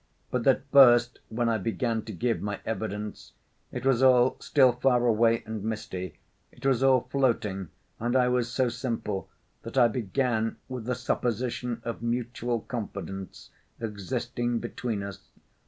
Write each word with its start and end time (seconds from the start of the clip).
But 0.31 0.47
at 0.47 0.63
first 0.71 1.19
when 1.29 1.47
I 1.47 1.59
began 1.59 2.01
to 2.05 2.11
give 2.11 2.41
my 2.41 2.59
evidence, 2.65 3.33
it 3.71 3.85
was 3.85 4.01
all 4.01 4.35
still 4.39 4.71
far 4.71 5.05
away 5.05 5.43
and 5.45 5.63
misty; 5.63 6.17
it 6.51 6.65
was 6.65 6.81
all 6.81 7.01
floating, 7.11 7.69
and 7.99 8.15
I 8.15 8.27
was 8.27 8.49
so 8.51 8.67
simple 8.67 9.29
that 9.61 9.77
I 9.77 9.87
began 9.87 10.57
with 10.67 10.85
the 10.85 10.95
supposition 10.95 11.83
of 11.85 12.01
mutual 12.01 12.61
confidence 12.61 13.51
existing 13.79 14.57
between 14.57 15.03
us. 15.03 15.19